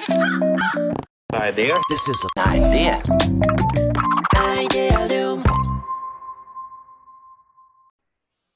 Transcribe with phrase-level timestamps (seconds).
[0.00, 1.68] Idea.
[1.90, 3.02] This is an idea.
[4.34, 5.42] Idealum.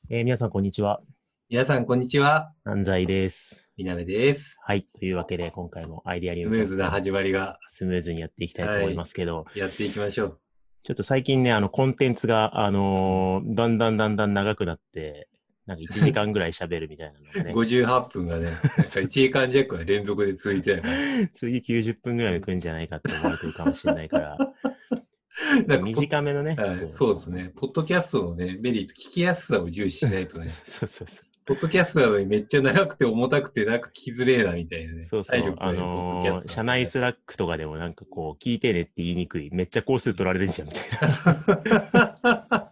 [0.08, 1.02] えー皆さん、こんにちは。
[1.50, 2.54] 皆さん、こんにちは。
[2.64, 3.68] 安西です。
[3.76, 4.56] みなべです。
[4.64, 4.86] はい。
[4.98, 10.40] というわけで、今回もアイデアリウスムーズな始まりがスムーズにやっていきたいと思いますけど、やっていきましょう。
[10.82, 15.28] ちょっと最近ね、あの、コンテンツが、あのーだんだんだんだん長くなって、
[15.66, 20.82] なんか1時間ぐらい喋るみたいなのがね、 58分がね、なんか1時間弱が連続で続いて
[21.32, 24.38] 次90分ぐらいで来るんじゃないかって思われてるかもしれないから、
[25.66, 27.52] なんかポ短めのね、はい、そうですね。
[27.56, 31.26] ポッドキャストのね、メリット、聞きやすさを重視しないとね、そうそうそう。
[31.46, 35.04] ポッドキャストなのにめっちゃ長くて重たくて、なんか聞きづれえなみたいなね。
[35.04, 39.50] そうそうあのー社内スラックとかでもなんかこう、聞いてねって言いにくい。
[39.52, 42.63] めっちゃ工数取られるんじゃんみたいな。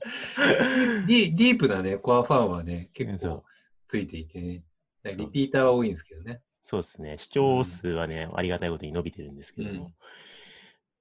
[1.07, 3.45] ディディープなね、コアファンはね、結構
[3.89, 4.63] ついていてね。
[5.05, 6.41] リピーターは多いんですけどね。
[6.63, 7.19] そうですね。
[7.19, 9.93] 視聴数はね、ありがたいことに伸びてるんですけども。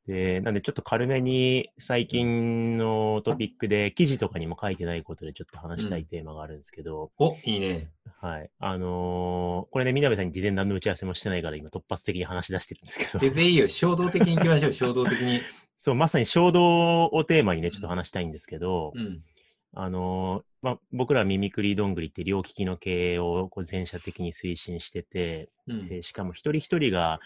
[0.07, 7.91] で、なんでちょっと軽めに最近のトピックで記事とかにも書いてないことでちょっと話したいテーマがあるんですけど、お、いいね。
[8.19, 8.49] はい。
[8.59, 13.67] あのーこれね、みなべさんに事前何の打ち合わせもしてないから今突発的に話し出してるんですけど、全然いいよ。
[13.67, 15.41] 衝動的に行きましょう、衝動的に。
[15.81, 19.21] そう、まさに衝動をテーマにね、ちょっと話したいんですけど、うん。
[19.73, 25.87] あのーまあ、僕らミミクリどんぐりって両利きの経営をこう全社的に推進してて、うん。
[25.87, 27.19] でしかも一人一人が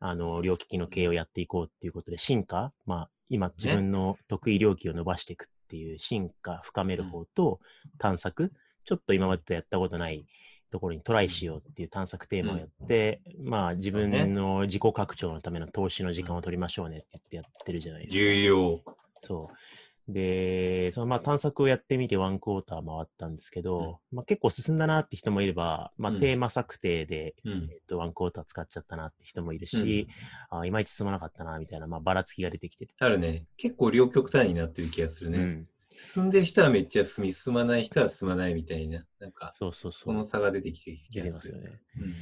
[0.00, 7.60] あの両利きの経営をやっていこうっていうことで進化、まあ、今自分の得意領域を伸ばしていくっていう進化深める方と
[7.98, 8.52] 探索、
[8.84, 10.24] ちょっと今までとやったことない
[10.70, 18.14] ところにトライしようっていう探索テーマをやって、まあ自分の自己拡張のための投資の時間を取りましょうねって言ってやってるじゃないですか。
[18.14, 18.80] 重要。
[19.20, 20.12] そう。
[20.12, 30.08] で、そのまあ探索をやってみてワンクォーター回ったんですけど、まあ結構進んだなって人もいれば、まあうんテーマ策定で、うんえっとワンクォーター使っちゃったなって人もいるし、
[30.50, 32.94] あいまいち進まなかったなみたいな、まあばらつきが出てきてて。
[32.98, 33.44] あるね。
[33.58, 35.66] 結構両極端になってる気がするね。
[36.00, 36.06] うん。
[36.06, 39.04] 進んでる人はめっちゃ進み、進まない人は進まないみたいな。
[39.20, 40.00] なんか、そうそうそ。
[40.00, 41.54] そうの差が出てきてる気出てがする。
[41.56, 41.80] ますよね。
[42.00, 42.14] うん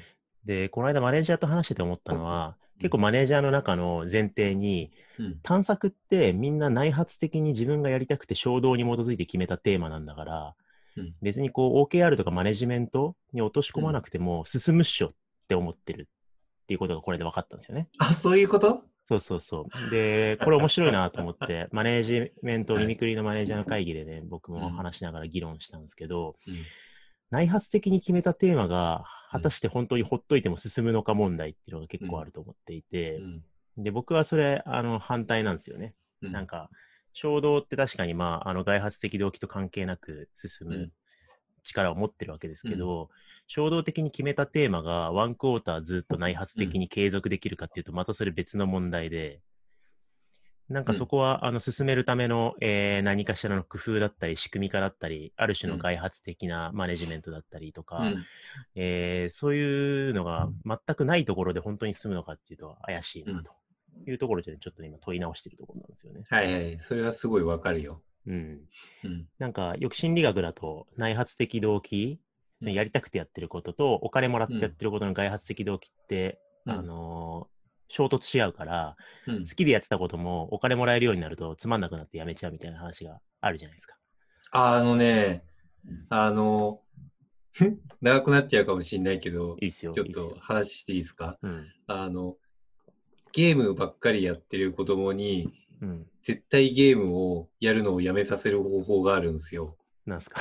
[0.45, 10.55] で、この間マネージャーと話してて思ったのは、結構マネージャーの中の前提に、うん探索ってみんな内発的に自分がやりたくて衝動に基づいて決めたテーマなんだから、
[10.97, 15.11] うん別にこう OKR とかマネジメントに落とし込まなくても進むっしょっ
[15.49, 16.03] て思ってる
[16.63, 17.89] っていうことがこれで分かったんですよね。
[17.99, 18.83] あ、そういうこと？
[19.09, 19.91] そうそうそう。
[19.91, 22.83] で、これ面白いなと思って、 マネージメント、はい。
[22.83, 26.55] ミミクリのマネージャーの会議でね、僕も話しながら議論したんですけど、うん。
[27.31, 33.45] 内発的に決めたテーマが、果たして本当にほっといても進むのか問題っていうのが結構あると思っていて、うん。
[33.77, 35.95] で、僕はそれ、あの、反対なんですよね。
[36.23, 36.33] うん。
[36.33, 36.71] なんか、
[37.13, 40.93] 衝動って確かに、まあ、あの、外発的動機と関係なく進むうん
[41.67, 43.11] 力を持ってるわけですけど、
[43.47, 49.41] 衝動的に決めたテーマがワンクォーターずっと内発的に継続できるかっていうと、またそれ別の問題で、
[50.69, 58.25] なんかそこは、あの、進めるための、えー何かしらの工夫だったり、仕組み化だったり、ある種の外発的なマネジメントだったりとか、うん
[58.75, 63.53] えーそういうのが全くないところで本当に進むのかっていうと怪しいなと
[64.07, 66.25] いうところでちょっと今問い直しているところなんですよね。
[66.29, 66.79] はいはい。
[66.81, 68.03] それはすごいわかるよ。
[68.27, 68.61] うん。
[69.05, 72.21] うんなんかよく心理学だと内発的動機、
[72.63, 77.57] うんやりたくてやってることとお金もらってやってることの外発的動機って、うんあのー
[77.89, 78.97] 衝突し合うから、
[79.29, 83.97] うん好きでやってたこともお金もらえるようになるとつまんなくなってやめちゃうみたいな話があるじゃないですか。
[84.51, 85.45] あのね、
[86.09, 86.81] あの、
[88.01, 89.93] 長くなっちゃうかもしれないけど、いいっすよ。
[89.93, 91.39] ちょっと話していいですか？
[91.43, 91.73] うん。
[91.87, 92.37] あの、
[93.33, 96.07] ゲームばっかりやってる子供に、うん。
[96.23, 99.77] 絶対ゲームをやるのをやめさせる方法があるんですよ。
[100.07, 100.41] なんすか？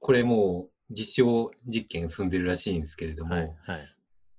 [0.00, 3.54] これもう実証実験進んでるらしいんですけれども、はい。
[3.66, 3.94] はい。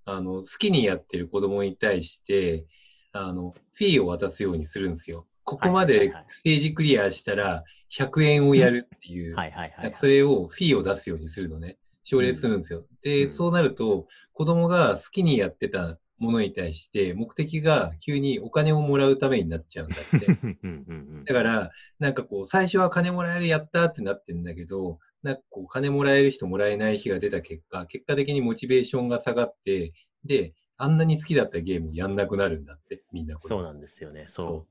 [0.06, 2.66] あの、好きにやってる子供に対して、
[3.14, 5.26] あの、フィーを渡すようにするんですよ。
[5.46, 7.64] ここまでステージクリアしたら
[7.98, 9.96] 100円をやるっていう、はいはいはい、はい。
[9.96, 11.78] それをフィーを出すようにするのね。
[12.04, 12.86] 奨励するんですよ。
[13.02, 20.28] で、うんそうなると、子供が好きにやってたものに対して、目的が急にお金をもらうためになっちゃうんだって。
[21.26, 29.94] だから、なんかこう、最初は金もらえる、やったってなってるんだけど、なんかこう、金もらえる人、もらえない日が出た結果、結果的にモチベーションが下がって、
[30.26, 33.50] で、あんなに好きだったゲームをやんなくなるんだって、みんなこれ。
[33.50, 34.26] そうなんですよね。
[34.28, 34.48] そう。
[34.48, 34.68] そ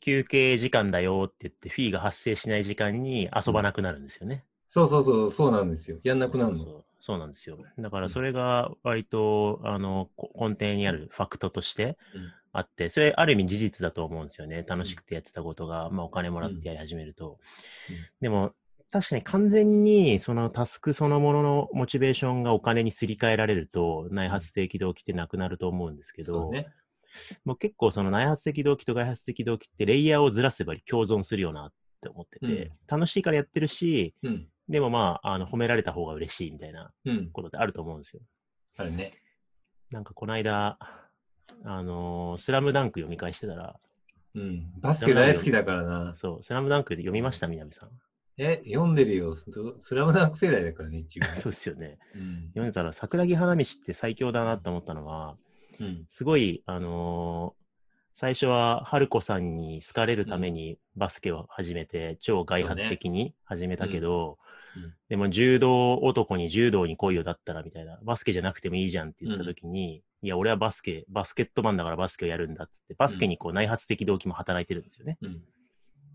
[0.00, 4.44] 休憩時間だよって言って、フィーが発生しない時間に遊ばなくなるんですよね。
[4.68, 5.98] そうそうそう、そうなんですよ。
[6.04, 6.58] やんなくなるの。
[6.58, 6.84] そうそうそう
[7.18, 7.58] なんですよ。
[7.78, 14.64] だからそれが割と、あの、こ根底にあるファクトとしてうんあって、それある意味事実だと思うんですよね。
[14.66, 17.38] 楽しくてやってたことが、まあお金もらってやり始めると。
[17.90, 18.54] うんでも、
[18.90, 26.68] 確かに完全にそのタスクそのもののモチベーションがお金にすり替えられると内発的動機ってなくなると思うんですけど、そうね。
[27.44, 34.48] もう結構その内発的動機と外発的動機ってレイヤーをずらせば共存するよなって思ってて、楽しいからやってるし、うん。
[34.68, 37.30] でもまあ、あの褒められた方が嬉しいみたいなうん。
[37.30, 38.22] ことってあると思うんですよ。
[38.78, 39.12] あるね。
[39.90, 40.78] なんかこの間、
[41.64, 43.76] あのースラムダンク読み返してたら、
[44.34, 44.70] うん。
[44.80, 46.14] バスケ大好きだからな。
[46.16, 47.90] そう、スラムダンクで読みました、南さん。
[48.38, 49.32] え、読んでるよ。
[49.34, 49.46] ス
[49.78, 51.24] スラムダンク世代だからね、一応。
[51.40, 51.98] そうですよね。
[52.14, 52.42] うん。
[52.48, 55.36] 読んでたら、桜木花道って最強だなって思ったのは、
[55.80, 56.06] うん。
[56.10, 57.65] すごい、あのー
[58.16, 64.38] 最初は春子さんに好かれるためにバスケを始めて、超外発的に始めたけど、
[64.74, 64.84] うん。
[64.84, 64.94] うん。
[65.10, 75.18] でも柔道男に柔道に来いよだったらみたいな、バスケじゃなくてもいいじゃんって言った時に、いや、俺はバスケ、バスケットマンだからバスケをやるんだっつって、バスケにこう内発的動機も働いてるんですよね。
[75.20, 75.34] うん。
[75.34, 75.40] だ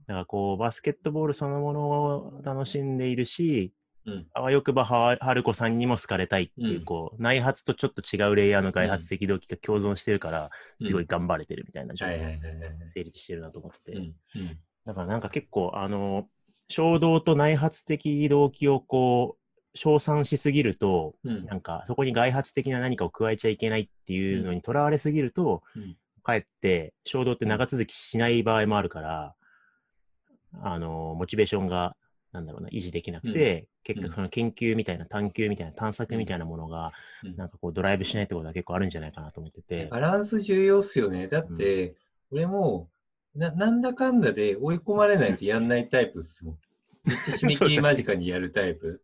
[0.08, 3.74] からこう、バスケットボールそのものを楽しんでいるし、
[4.06, 4.28] うん。
[4.34, 10.50] あわよくばは春子さんにも好かれたいっていう、うんこう、内発とちょっと違うレイヤーの外発的動機が共存してるから、
[10.80, 12.40] うんすごい頑張れてるみたいな状はい態。
[12.94, 14.14] 成立してるなと思ってて。
[14.86, 16.28] だからなんか結構、あの、
[16.70, 19.42] 衝動と内発的動機をこう、
[19.74, 21.46] 称賛しすぎると、うん。
[21.46, 29.36] なんかそこに外発的な何かを加えちゃいけないっていうのにとらわれすぎると、うんかえって衝動って長続きしない場合もあるから、
[30.62, 31.96] あの、モチベーションが、
[32.32, 36.94] なんだろうな、維持できなくて、結うん果その研究みたいな探求みたいな探索みたいなものが、
[37.24, 39.88] うんなんかこうドライブしないってことは結構あるんじゃないかなと思ってて。
[39.92, 41.28] バランス重要っすよね。
[41.28, 41.96] だって、
[42.32, 42.90] 俺も
[43.36, 46.58] な、なんだかんだで追い込まれないとやんないタイプっすもん。
[47.06, 49.02] めっちゃ締め切り間近にやるタイプ。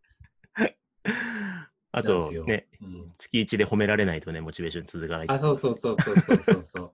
[1.90, 5.26] あとね、うん、月1で褒められないとね、モチベーション続かない。
[5.28, 6.92] あ、そうそうそうそうそうそうそう。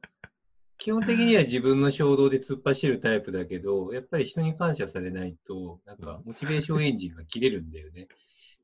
[0.85, 8.07] 基本的には自分の衝動で突っ走るタイプだけど、やっぱり人に感謝されないと、なんかモチベーションエンジンが切れるんだよね。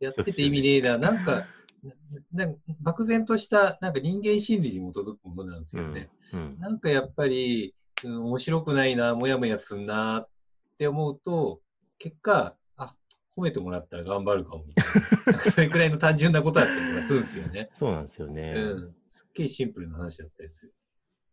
[0.00, 0.99] やってて意味ねえな。
[0.99, 1.46] なんか、
[1.82, 6.11] ななんか漠然としたなんか人間心理に基づくものなんですよね。
[6.34, 6.58] うん。
[6.58, 7.75] なんかやっぱり、
[8.05, 10.28] うん、面白くないな、もやもやすんなっ
[10.76, 11.62] て思うと、
[11.99, 12.94] 結果、あ、
[13.34, 15.50] 褒めてもらったら頑張るかもみたいな。
[15.52, 17.70] それくらいの単純なことだったりとかするんですよね。
[17.72, 18.52] そうなんですよね。
[18.55, 18.94] うん。
[19.08, 20.75] すっげえシンプルな話だったりする。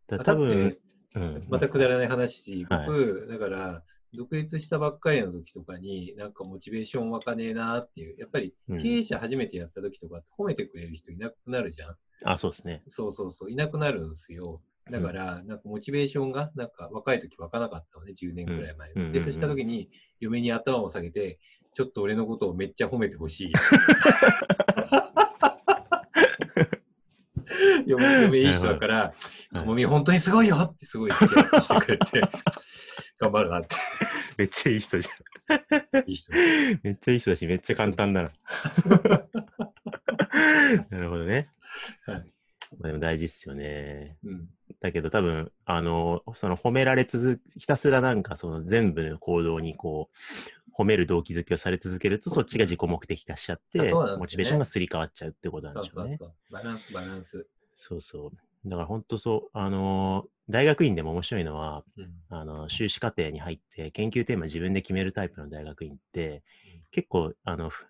[0.07, 0.79] 多分て、
[1.15, 3.83] うん、またくだらない話、はい僕、だから、
[4.13, 11.95] 独立したばっかりの時とかに、なんかモチベーション湧かねえなっていう、やっぱりうん経営者初めてやった時とかって褒めてくれる人いなくなるじゃん。
[12.23, 12.83] あ、そうですね。
[12.87, 14.61] そうそうそう、いなくなるんですよ。
[14.89, 18.93] だから、なんかモチベーションが、なんか若い時湧かなかったのね、10年くらい前。
[18.93, 19.89] で、うんうんうんそうした時に、
[20.19, 21.39] 嫁に頭を下げて、
[21.73, 23.53] ちょっと俺のことをめっちゃ褒めてほしい。
[27.85, 32.21] 嫁、嫁いい人だから、はいともみ本当にすごいよってすごい力アップしてくれて、
[33.19, 33.75] 頑張るなって。
[34.37, 35.09] めっちゃいい人じ
[36.05, 36.33] いい人。
[36.33, 36.39] ゃん。
[36.83, 38.31] めっちゃいい人だし、めっちゃ簡単だな。
[40.89, 41.49] なるほどね。
[42.05, 42.31] はい
[42.79, 44.17] まあ、でも大事っすよね。
[44.23, 44.49] うん。
[44.81, 56.17] だけど多分、あの、その褒められ続ひたすらなんかその全部の行動にこう、褒める動機づけをされ続けると、そっちが自己目的化しちゃって、ねモチベーションがすり替わっちゃうってことなんそうでしょね。
[56.17, 56.53] そううそう。
[56.53, 57.47] バランス、バランス。
[57.75, 58.31] そうそう。
[58.65, 62.13] だから本当そう、あのー大学院でも面白いのは、うん。
[62.29, 66.41] あの、修士課程に入って研究テーマ自分で決めるタイプの大学院って、
[66.91, 67.85] 結構、あの、ふ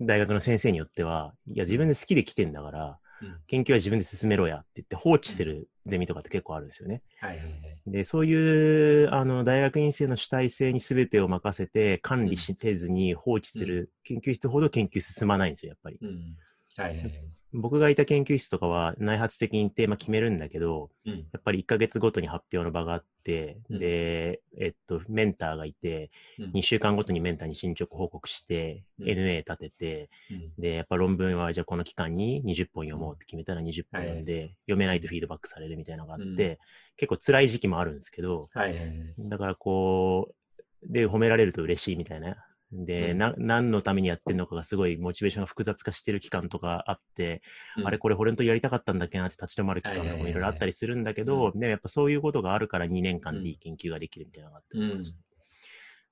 [0.00, 7.00] 大学の先生によっては、いや、自分で好きで来てんだから、うん研究は自分で進めろやって言って放置するゼミとかって結構あるんですよね。
[7.20, 7.90] はいはいはい。
[7.90, 15.98] で、そういう、あの、大学院生の主体性に全てを任せて管理せずに放置する研究室ほど研究進まないんですよ、やっぱり。
[16.02, 16.36] うん。
[16.76, 17.35] はいはいはい。
[17.52, 21.12] 僕がいた研究室とかは内発的にテーマ決めるんだけど、うん。
[21.14, 36.58] やっぱり1ヶ月ごとに発表の場があって、うんで、えっと、メンターがいて、うん2週間ごとにメンターに進捗報告して、うん NA 立てて、うんで、やっぱ論文はじゃあこの期間に20本読もうって決めたら20本読んで、読めないとフィードバックされるみたいなのがあって、うん
[36.98, 39.14] 結構辛い時期もあるんですけど、はいはいはい。
[39.18, 42.36] だからこう、で、褒められると嬉しいみたいな。
[42.72, 47.42] で、うんな、何のためにやってるのかがすごいモチベーションが複雑化してる期間とかあって、
[47.78, 55.18] うんあれこれ俺とやりたかったんだっけなって立ち止まる期間とかもいろいろあったりするんだけど、でもやっぱそういうことがあるから2年間でいい研究ができるみたいなのがあったりとかして。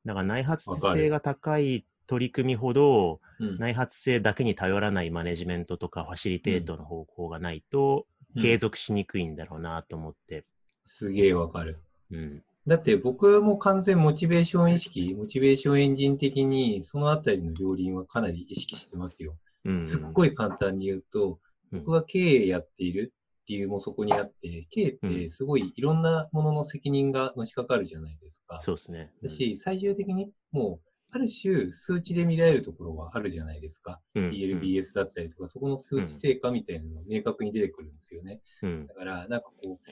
[0.04, 10.44] だから内発性が高い取り組みほど、うん内発性だけに頼らないマネジメントとかファシリテートの方向がないと、うん継続しにくいんだろうなと思って。
[10.84, 11.78] すげえわかる。
[12.10, 12.42] うん。
[12.66, 19.36] だって僕も完全モチベーション意識、モチベーションエンジン的にそのあたりの両輪はかなり意識してますよ。
[19.64, 19.86] うん。
[19.86, 21.36] すっごい簡単に言うと、うん
[21.74, 23.12] 僕は経営やっている
[23.48, 28.60] 理由もそこにあって、経営ってすごいいろんなものの責任がのしかかるじゃないですか。
[28.60, 29.10] そうですね。
[29.22, 34.00] だし、最終的にもうある種数値で見られるところはあるじゃないですか。
[34.14, 34.30] うん。
[34.30, 38.40] ELBS だったりとか、そこの数値成果みたいなのが明確に出てくるんですよね。
[38.62, 38.86] うん。
[38.86, 39.90] だから、なんかこう、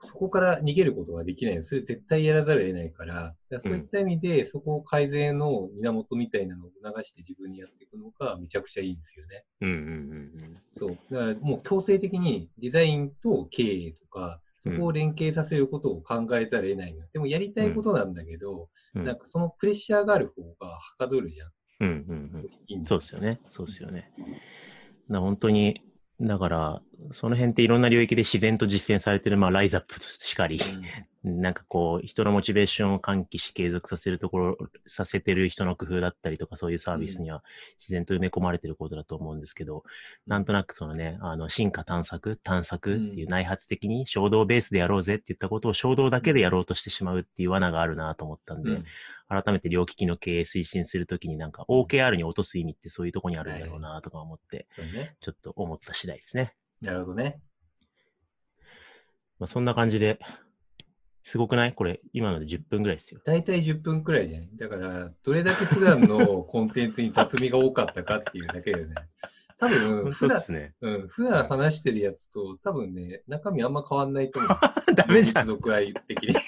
[0.00, 9.44] そこから逃げることができないのそれ絶対やらざるを得ないから、だからそういった意味で、そこを改善の源みたいなのを促して自分にやっていくのがめちゃくちゃいいんですよね。
[9.60, 9.68] うん。
[9.70, 10.56] うん。
[10.72, 10.88] そう。
[11.10, 17.06] だからもう強制的にデザインと経営とか、そこを連携させることを考えざるを得ないの。
[17.12, 19.04] でもやりたいことなんだけど、うん。
[19.04, 21.50] なんかそのプレッシャーがある方がはかどるじゃん。
[21.80, 21.88] うん。
[21.88, 21.92] う
[22.38, 22.50] ん。
[22.66, 23.40] いいんだそうですよね。
[23.48, 24.10] そうですよね。
[25.08, 25.80] な本当に、
[26.20, 26.82] だから、
[27.12, 30.60] その辺っていろんな領域で自然と実践されてる、まあ、ライザップとしかり、
[31.28, 34.56] なんかこう、人のモチベーションを喚起し継続させるところ、
[34.86, 37.44] させてる人の工夫だったりとか、そういうサービスには
[37.78, 39.84] 自然と埋め込まれてることだと思うんですけど、
[40.26, 48.84] なんとなくそのね、あの、進化探索、探索っていう内発的に衝動ベースでやろうぜって言ったことを衝動だけでやろうとしてしまうっていう罠があるなと思ったんで、うん
[49.28, 54.66] 改めて両利きの経営推進するときになんか OKR に落とす意味ってそういうとこにあるんだろうなとか思って、
[55.20, 56.54] ちょっと思った次第ですね。
[56.80, 57.38] なるほどね。
[59.38, 60.18] まあ、そんな感じで、
[61.28, 61.74] すごくない？
[61.74, 63.20] これ、今ので10分ぐらいですよ。
[63.22, 64.48] 大体10分くらいじゃない？
[64.56, 68.94] だから、どれだけ普段のコンテンツに雑味が多かったかっていうだけだよね。
[69.58, 70.72] 多分、本普段ね。
[70.80, 74.50] うん、普段話してるやつと、多分ね、中身あんま変わんないと思う。
[74.96, 75.50] ダメじゃん。
[75.70, 76.32] 愛的に。
[76.34, 76.46] 確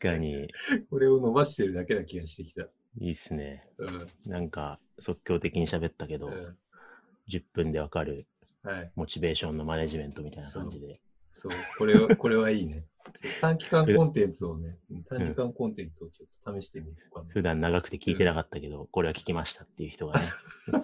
[0.00, 0.48] かに、
[0.90, 2.64] これを伸ばしてるだけな気がしてきた。
[2.98, 3.62] いいっすね。
[3.78, 4.06] うん。
[4.26, 6.56] なんか、即興的に喋ったけど、うん
[7.30, 8.26] 10分でわかる
[8.64, 8.90] はい。
[8.96, 11.00] モチベーションのマネジメントみたいな感じで。
[11.32, 11.52] そう。
[11.78, 12.84] これは、 これはいいね。
[13.40, 17.28] 短期間コンテンツをね、短時間コンテンツをちょっと試してみようかな。
[17.30, 20.24] 普段長くて聞いてなかったけど、これは聞きましたっていう人がね、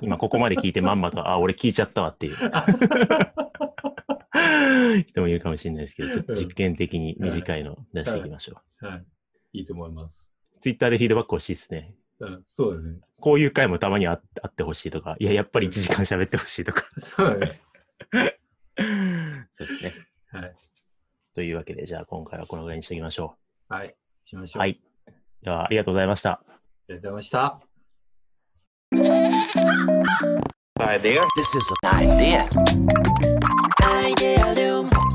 [0.03, 2.37] 今ここまで聞いてまんまと、 あ、俺聞いちゃったわっていう
[5.07, 8.87] 人もいるかもしれないですけど、ちょっと実験的に短いの出していきましょう。
[8.87, 9.07] はい。
[9.53, 10.33] いいと思います。
[10.61, 11.95] ツイッターでフィードバック欲しいですね。
[12.19, 12.99] うん、そうだね。
[13.21, 16.87] こういう回もたまにああってほしいとか、いや、やっぱり1時間喋ってほしいとか。
[16.99, 17.61] そうだね。
[19.53, 20.06] そうですね。
[20.41, 20.57] はい。
[21.35, 23.37] というわけで、じゃあ今回はこのぐらいにしておきましょ
[23.69, 23.95] はい。
[24.25, 24.59] しましう。
[24.59, 24.61] ょう。
[24.61, 24.81] はい。
[25.43, 26.31] では、ありがとうございました。
[26.31, 26.41] あ
[26.89, 27.61] りがとうございました。
[30.79, 31.17] idea.
[31.37, 32.49] This is an idea.
[33.83, 35.06] Idea.